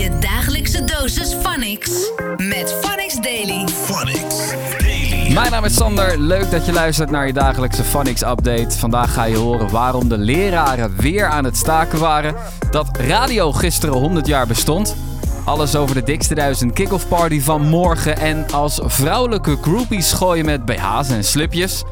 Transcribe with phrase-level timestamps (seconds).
[0.00, 3.68] Je dagelijkse dosis Phonics met Phonics Daily.
[3.68, 5.32] Phonics Daily.
[5.32, 6.18] Mijn naam is Sander.
[6.18, 8.78] Leuk dat je luistert naar je dagelijkse Phonics update.
[8.78, 12.34] Vandaag ga je horen waarom de leraren weer aan het staken waren.
[12.70, 14.96] Dat radio gisteren 100 jaar bestond.
[15.44, 18.16] Alles over de dikste duizend kick-off party van morgen.
[18.18, 21.82] En als vrouwelijke groupies gooien met BH's en slipjes.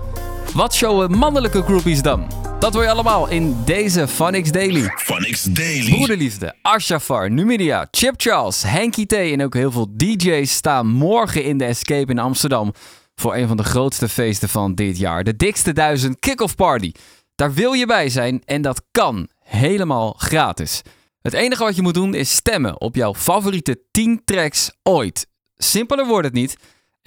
[0.55, 2.48] Wat showen mannelijke groupies dan?
[2.59, 4.93] Dat hoor je allemaal in deze Phonics Daily.
[4.97, 5.91] Phonics Daily.
[5.91, 11.59] Broederliefde, Ashafar, Numidia, Chip Charles, Henky T en ook heel veel DJ's staan morgen in
[11.59, 12.73] de Escape in Amsterdam
[13.15, 15.25] voor een van de grootste feesten van dit jaar.
[15.25, 16.93] De dikste duizend kick-off party.
[17.35, 20.83] Daar wil je bij zijn en dat kan helemaal gratis.
[21.23, 25.27] Het enige wat je moet doen is stemmen op jouw favoriete 10 tracks ooit.
[25.57, 26.57] Simpeler wordt het niet.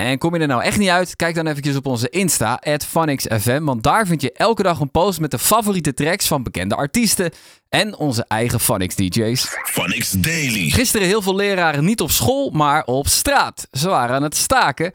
[0.05, 1.15] En kom je er nou echt niet uit?
[1.15, 5.19] Kijk dan eventjes op onze Insta, @phonixfm, want daar vind je elke dag een post
[5.19, 7.31] met de favoriete tracks van bekende artiesten
[7.69, 9.57] en onze eigen Phonix DJ's.
[9.63, 10.69] Phonics Daily.
[10.69, 13.67] Gisteren heel veel leraren niet op school, maar op straat.
[13.71, 14.91] Ze waren aan het staken.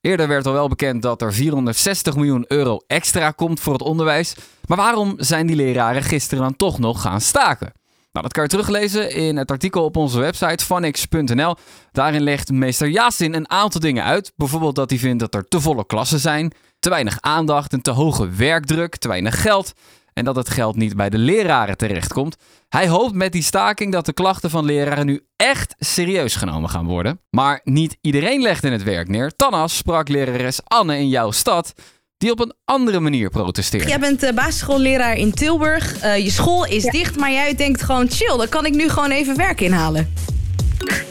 [0.00, 4.34] Eerder werd al wel bekend dat er 460 miljoen euro extra komt voor het onderwijs.
[4.66, 7.72] Maar waarom zijn die leraren gisteren dan toch nog gaan staken?
[8.18, 11.56] Nou, dat kan je teruglezen in het artikel op onze website vanix.nl.
[11.92, 14.32] Daarin legt meester Yasin een aantal dingen uit.
[14.36, 17.90] Bijvoorbeeld dat hij vindt dat er te volle klassen zijn, te weinig aandacht, een te
[17.90, 19.72] hoge werkdruk, te weinig geld.
[20.12, 22.36] En dat het geld niet bij de leraren terechtkomt.
[22.68, 26.86] Hij hoopt met die staking dat de klachten van leraren nu echt serieus genomen gaan
[26.86, 27.20] worden.
[27.30, 29.36] Maar niet iedereen legt in het werk neer.
[29.36, 31.74] Tannas sprak lerares Anne in jouw stad,
[32.18, 33.88] die op een andere manier protesteerde.
[33.88, 36.04] Jij bent uh, basisschoolleraar in Tilburg.
[36.04, 38.36] Uh, je school is dicht, maar jij denkt gewoon chill.
[38.36, 40.14] Dan kan ik nu gewoon even werk inhalen.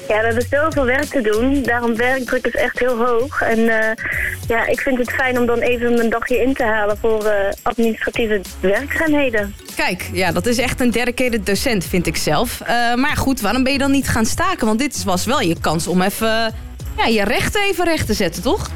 [0.07, 1.63] Ja, we hebben zoveel werk te doen.
[1.63, 3.41] Daarom werkdruk is echt heel hoog.
[3.41, 3.75] En uh,
[4.47, 7.31] ja, ik vind het fijn om dan even mijn dagje in te halen voor uh,
[7.61, 9.55] administratieve werkzaamheden.
[9.75, 12.59] Kijk, ja, dat is echt een dedicated docent, vind ik zelf.
[12.61, 14.67] Uh, maar goed, waarom ben je dan niet gaan staken?
[14.67, 16.53] Want dit was wel je kans om even
[16.97, 18.69] ja, je rechten even recht te zetten, toch?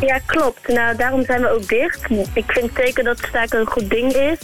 [0.00, 0.68] Ja, klopt.
[0.68, 2.10] Nou, daarom zijn we ook dicht.
[2.34, 4.38] Ik vind zeker dat staken een goed ding is.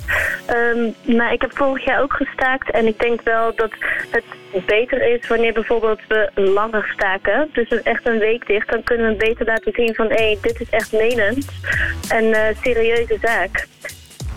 [0.50, 2.70] Um, maar ik heb vorig jaar ook gestaakt.
[2.70, 3.70] En ik denk wel dat
[4.10, 4.24] het
[4.66, 7.48] beter is wanneer bijvoorbeeld we langer staken.
[7.52, 8.70] Dus echt een week dicht.
[8.70, 10.06] Dan kunnen we beter laten zien van...
[10.06, 11.46] hé, hey, dit is echt menend.
[12.08, 13.66] En uh, serieuze zaak.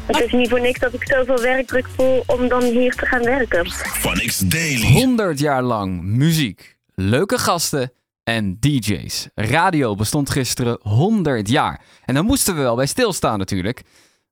[0.06, 3.24] Het is niet voor niks dat ik zoveel werkdruk voel om dan hier te gaan
[3.24, 3.70] werken.
[3.72, 4.92] Phonics Daily.
[4.92, 7.92] 100 jaar lang muziek, leuke gasten
[8.28, 9.28] en DJ's.
[9.36, 11.82] Radio bestond gisteren 100 jaar.
[12.06, 13.82] En dan moesten we wel bij stilstaan natuurlijk.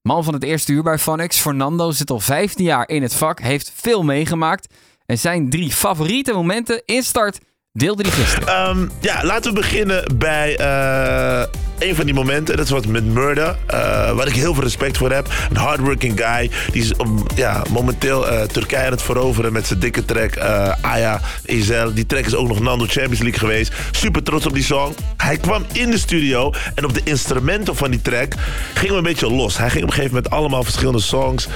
[0.02, 3.40] Man van het eerste uur bij Phonics, Fernando, zit al 15 jaar in het vak,
[3.40, 4.74] heeft veel meegemaakt.
[5.06, 7.40] En zijn drie favoriete momenten in start
[7.72, 8.70] deelde hij gisteren.
[8.70, 11.44] Um, ja, laten we beginnen bij uh,
[11.80, 12.56] een van die momenten.
[12.58, 13.56] Dat is wat met Murder.
[13.74, 15.28] Uh, waar ik heel veel respect voor heb.
[15.50, 16.50] Een hardworking guy.
[16.72, 20.38] Die is um, ja, momenteel uh, Turkije aan het veroveren met zijn dikke track.
[20.82, 21.94] Aya, Ezel.
[21.94, 23.74] Die track is ook nog Nando Champions League geweest.
[23.92, 24.96] Super trots op die song.
[25.18, 26.54] Hij kwam in de studio.
[26.76, 28.34] En op de instrumenten van die track
[28.74, 29.58] gingen we een beetje los.
[29.58, 31.48] Hij ging op een gegeven moment allemaal verschillende songs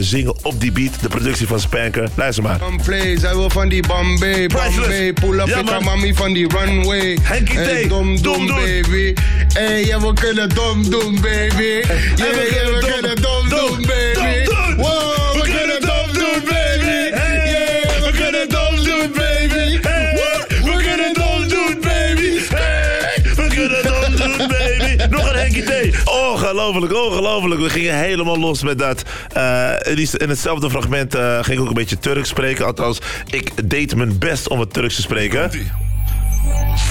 [0.00, 0.92] zingen op die beat.
[1.00, 2.08] De productie van Spanker.
[2.14, 2.58] Luister maar.
[3.34, 5.12] Wil van die Bombay, Bombay.
[5.12, 5.84] Pull up, Ja, ik man.
[5.84, 7.18] mami van die runway.
[7.88, 9.14] Dom, dom baby.
[9.54, 11.62] Hey, ja, we kunnen dom doen, baby.
[11.62, 14.46] Yeah, we yeah, we kunnen dom- doen, baby.
[14.76, 17.10] Wow, we kunnen dom doen, baby.
[17.16, 19.80] Hey, Yeah, we kunnen dom doen, baby.
[20.64, 22.38] We kunnen dom doen, baby.
[22.54, 25.06] Hey, we kunnen dom doen, baby.
[25.10, 25.96] Nog een Henky T.
[26.08, 27.60] Ongelooflijk, ongelooflijk.
[27.60, 29.02] We gingen helemaal los met dat.
[29.32, 29.70] Eh,
[30.18, 32.66] in hetzelfde fragment eh, ging ik ook een beetje Turks spreken.
[32.66, 32.98] Althans,
[33.30, 35.50] ik deed mijn best om het Turks te spreken.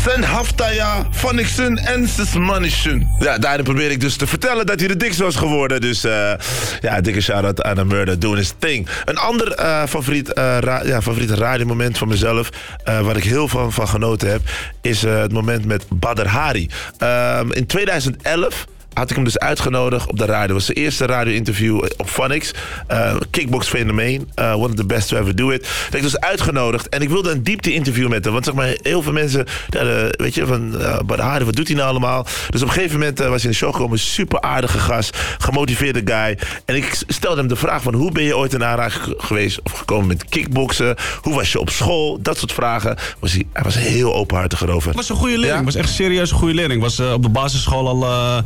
[0.04, 3.08] Sen haftaya faniksun en sismanishun.
[3.20, 5.82] Ja, daarin probeer ik dus te vertellen dat hij de dikste was geworden.
[5.82, 6.34] Dus eh,
[6.82, 8.88] ja, dikke shout-out aan de murder doing his thing.
[9.06, 12.50] Een ander eh, favoriet, ra ja, favoriet radiomoment van mezelf,
[12.84, 14.42] waar ik heel van, van genoten heb,
[14.82, 16.70] is het moment met Badr Hari.
[16.98, 20.48] Ehm, in 2011 had ik hem dus uitgenodigd op de radio.
[20.48, 22.52] Dat was zijn eerste radio-interview op Phonics.
[22.92, 24.32] Uh, kickbox fenomeen.
[24.40, 25.62] Uh, one of the best to ever do it.
[25.62, 26.90] Dat ik dus uitgenodigd.
[26.90, 28.34] En ik wilde een diepte-interview met hem.
[28.34, 29.46] Want zeg maar, heel veel mensen...
[29.76, 30.82] Uh, weet je, van...
[30.82, 32.26] Uh, Badr wat doet hij nou allemaal?
[32.50, 34.00] Dus op een gegeven moment was hij in de show gekomen.
[34.00, 35.18] Super aardige gast.
[35.38, 36.38] Gemotiveerde guy.
[36.66, 37.94] En ik stelde hem de vraag van...
[37.94, 40.96] Hoe ben je ooit in aanraking geweest of gekomen met kickboksen?
[41.22, 42.22] Hoe was je op school?
[42.22, 42.98] Dat soort vragen.
[43.20, 44.88] Was hij, hij was heel openhartig erover.
[44.88, 45.60] Het was een goede leerling.
[45.60, 45.66] Ja?
[45.66, 46.82] was echt serieus een goede leerling.
[46.82, 48.44] Was op de basisschool al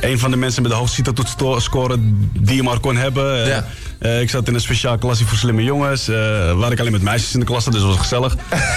[0.00, 3.46] een van de mensen met de hoogste CITO-toets scoren die je maar kon hebben.
[3.46, 3.64] Ja.
[4.00, 6.08] Uh, ik zat in een speciaal klasje voor slimme jongens.
[6.08, 6.16] Uh,
[6.52, 8.36] waar ik alleen met meisjes in de klas zat, dus dat was gezellig.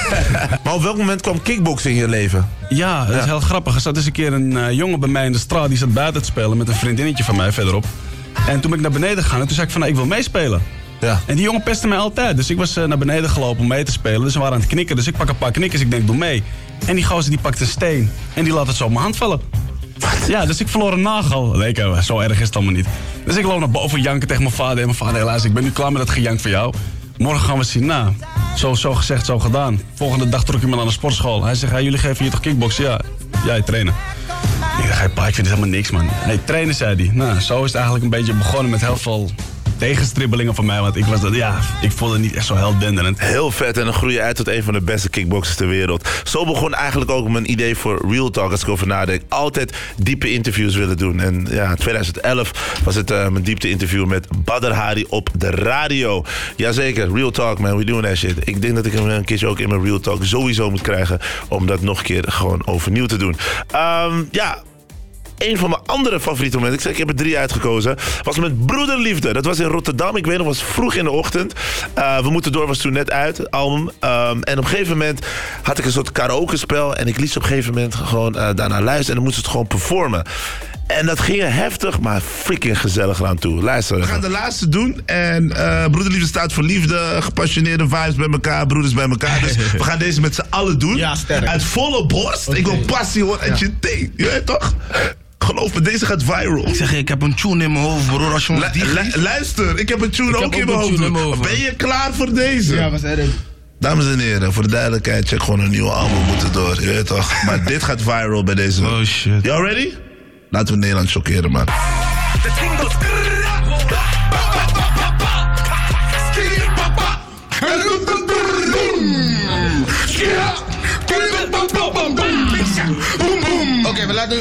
[0.64, 2.50] maar op welk moment kwam kickboksen in je leven?
[2.70, 3.20] Ja, dat ja.
[3.22, 3.76] is heel grappig.
[3.76, 5.68] Er zat eens een keer een uh, jongen bij mij in de straat.
[5.68, 7.86] Die zat buiten te spelen met een vriendinnetje van mij verderop.
[8.48, 10.08] En toen ben ik naar beneden gegaan en toen zei ik van nou, ik wil
[10.08, 10.62] meespelen.
[11.00, 11.22] Ja.
[11.26, 12.38] En die jongen pestte mij altijd.
[12.38, 14.22] Dus ik was eh, naar beneden gelopen om mee te spelen.
[14.22, 14.96] Dus we waren aan het knikken.
[14.96, 15.82] Dus ik pak een paar knikkers.
[15.82, 16.44] Ik denk, doe mee.
[16.86, 18.10] En die gozer die pakt een steen.
[18.34, 19.40] En die laat het zo op mijn hand vallen.
[20.28, 21.46] Ja, dus ik verloor een nagel.
[21.46, 22.88] Nee, ik, zo erg is het allemaal niet.
[23.26, 24.78] Dus ik loop naar boven janken tegen mijn vader.
[24.78, 26.74] En mijn vader, helaas, ik ben nu klaar met dat gejank voor jou.
[27.18, 27.86] Morgen gaan we zien.
[27.86, 28.14] Nou,
[28.56, 29.82] zo, zo gezegd, zo gedaan.
[29.94, 31.44] Volgende dag trok me naar de sportschool.
[31.44, 32.84] Hij zegt, jullie geven hier toch kickboksen?
[32.84, 33.00] Ja,
[33.46, 33.94] jij trainen.
[34.82, 36.10] Ik dacht, hey, pa, ik vind het helemaal niks, man.
[36.26, 37.10] Nee, trainen, zei hij.
[37.14, 39.32] Nou, zo is het eigenlijk een beetje begonnen met heel veel
[39.78, 40.82] tegenstribbelingen van mij.
[40.82, 43.20] Want ik was dat, ja, ik voelde niet echt zo heel denderend.
[43.20, 46.10] Heel vet en dan groei je uit tot een van de beste kickboxers ter wereld.
[46.24, 49.22] Zo begon eigenlijk ook mijn idee voor Real Talk als ik over nadenk.
[49.28, 51.20] Altijd diepe interviews willen doen.
[51.20, 56.26] En ja, 2011 was het eh, mijn diepte interview met Badr Hari op de radio.
[56.56, 58.38] Jazeker, Real Talk man, we doing that shit.
[58.44, 61.20] Ik denk dat ik hem een keertje ook in mijn Real Talk sowieso moet krijgen.
[61.48, 63.36] Om dat nog een keer gewoon overnieuw te doen.
[63.72, 64.64] Ehm, ja,
[65.38, 68.66] een van mijn andere favoriete momenten, ik zeg, ik heb er drie uitgekozen, was met
[68.66, 69.34] Broederliefde.
[69.34, 70.16] Dat was in Rotterdam.
[70.16, 71.54] Ik weet nog, was vroeg in de ochtend.
[71.98, 73.88] Uh, We moeten door was toen net uit, het album.
[73.88, 75.26] Um, en op een gegeven moment
[75.62, 76.96] had ik een soort karaoke spel.
[76.96, 79.08] En ik liet ze op een gegeven moment gewoon uh, daarna luisteren.
[79.08, 80.24] En dan moesten ze het gewoon performen.
[80.88, 83.62] En dat ging heftig, maar freaking gezellig aan toe.
[83.62, 84.00] Luister.
[84.00, 85.02] We gaan de laatste doen.
[85.06, 89.42] En uh, Broederliefde staat voor liefde, gepassioneerde vibes bij elkaar, broeders bij elkaar.
[89.42, 90.96] Dus we gaan deze met z'n allen doen.
[90.96, 91.48] Ja, sterk.
[91.48, 92.54] Uit volle borst.
[92.54, 94.12] Ik wil passie horen en je ding.
[94.16, 94.74] Je weet toch?
[95.44, 96.68] Geloof me, deze gaat viral.
[96.68, 98.32] Ik zeg, ik heb een tune in mijn hoofd, broer.
[98.34, 100.94] Als je die luister, ik heb een tune Ik ook in mijn hoofd.
[100.94, 102.76] tune in mijn hoofd, Ben je klaar voor deze?
[102.76, 103.30] Ja, was erg.
[103.80, 106.82] Dames en heren, voor de duidelijkheid, check gewoon een nieuwe album moeten door.
[106.82, 107.44] Je weet toch?
[107.46, 108.82] Maar dit gaat viral bij deze.
[108.86, 109.32] Oh, shit.
[109.44, 109.88] You ready?
[110.50, 111.66] Laten we Nederland chockeren, man.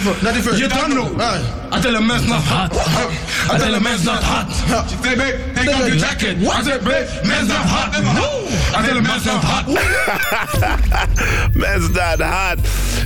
[0.05, 0.57] Laten even.
[0.57, 1.11] Je dan nog.
[1.77, 2.73] I tell a man's not hot.
[3.53, 4.53] I tell a man's not hot.
[5.03, 6.37] Say, babe, take off your jacket.
[6.37, 7.95] I said, babe, man's not hot.
[7.95, 9.67] I tell a man's not hot.
[11.55, 12.59] Mensen daar, de haat.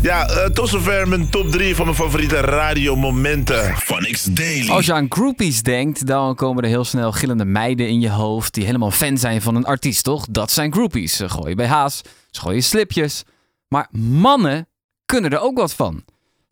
[0.03, 3.77] Ja, eh, tot zover mijn top 3 van mijn favoriete radiomomenten.
[3.77, 4.69] Phonics Daily.
[4.71, 8.55] Als je aan groupies denkt, dan komen er heel snel gillende meiden in je hoofd
[8.55, 10.27] die helemaal fan zijn van een artiest, toch?
[10.31, 11.17] Dat zijn groupies.
[11.17, 12.01] Ze gooien BH's,
[12.31, 13.23] ze gooien slipjes.
[13.69, 14.69] Maar mannen
[15.07, 16.05] kunnen er ook wat van.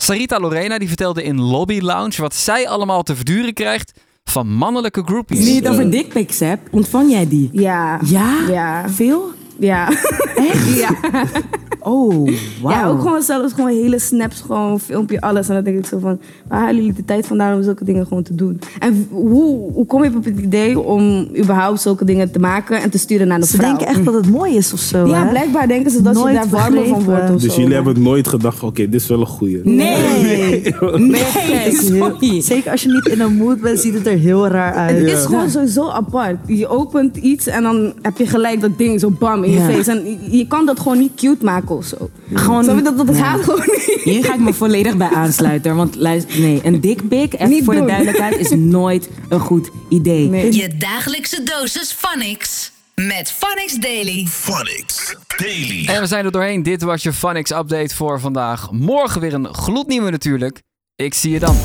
[0.05, 3.93] Sarita Lorena die vertelde in Lobby Lounge wat zij allemaal te verduren krijgt
[4.25, 5.39] van mannelijke groupies.
[5.39, 7.49] Nu je het over dickpics hebt, ontvang jij die?
[7.53, 8.01] Ja.
[8.05, 8.37] Ja?
[8.49, 8.89] Ja.
[8.89, 9.33] Veel?
[9.59, 9.89] Ja.
[10.35, 10.77] Echt?
[10.77, 10.91] Ja.
[11.85, 12.29] Oh,
[12.63, 12.73] wauw.
[12.75, 15.49] Ja, ook gewoon zelfs gewoon hele snaps, gewoon filmpje, alles.
[15.49, 18.07] En dan denk ik zo van, waar halen jullie de tijd vandaan om zulke dingen
[18.07, 18.59] gewoon te doen?
[18.79, 22.91] En hoe, hoe kom je op het idee om überhaupt zulke dingen te maken en
[22.91, 23.69] te sturen naar de Ze vrouw?
[23.69, 25.31] denken echt dat het mooi is of zo, Ja, hè?
[25.31, 27.61] blijkbaar denken ze dat Nooit je daar warmer van wordt of Dus zo.
[27.61, 29.61] jullie hebben nooit gedacht van, oké, dit is wel een goeie.
[29.65, 30.03] Nee.
[30.23, 32.41] Nee, Nee, sorry.
[32.41, 34.99] Zeker als je niet in een mood bent, ziet het er heel raar uit.
[34.99, 36.37] Het is gewoon sowieso apart.
[36.47, 39.69] Je opent iets en dan heb je gelijk dat ding zo bam in je Ja.
[39.71, 39.91] face.
[39.91, 42.11] En je kan dat gewoon niet cute maken of zo.
[42.35, 43.23] Gewoon- Snap je dat, dat Ja.
[43.23, 44.01] gaat gewoon niet.
[44.05, 45.77] Hier ga ik me volledig bij aansluiten.
[45.77, 50.29] Want luister, nee, een dikpik, echt Niet voor de duidelijkheid, is nooit een goed idee.
[50.29, 50.53] Nee.
[50.55, 52.73] Je dagelijkse dosis Phonics.
[52.95, 54.27] Met Phonics Daily.
[54.31, 55.87] Phonics Daily.
[55.87, 56.63] En we zijn er doorheen.
[56.63, 58.71] Dit was je Phonics update voor vandaag.
[58.73, 60.63] Morgen weer een gloednieuwe natuurlijk.
[60.97, 61.57] Ik zie je dan.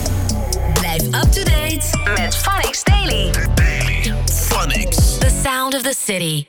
[0.74, 1.86] Blijf up to date
[2.22, 3.32] met Phonics Daily.
[4.26, 5.18] Phonics.
[5.18, 6.46] The sound of the city.